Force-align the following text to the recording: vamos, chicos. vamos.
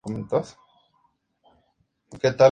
vamos, 0.03 0.21
chicos. 0.23 0.57
vamos. 2.11 2.35